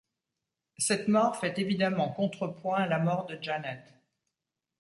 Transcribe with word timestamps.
Cette 0.79 1.07
mort 1.09 1.35
fait 1.37 1.59
évidemment 1.59 2.09
contrepoint 2.09 2.79
à 2.79 2.87
la 2.87 2.97
mort 2.97 3.27
de 3.27 3.37
Janet. 3.39 4.01